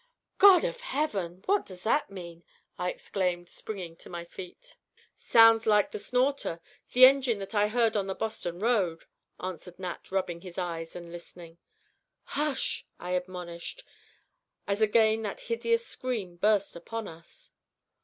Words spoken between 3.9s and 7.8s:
to my feet. "Sounds like the 'Snorter,' the engine that I